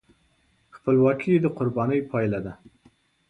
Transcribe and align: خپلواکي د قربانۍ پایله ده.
خپلواکي 0.75 1.31
د 1.43 1.45
قربانۍ 1.57 1.99
پایله 2.11 2.39
ده. 2.45 2.53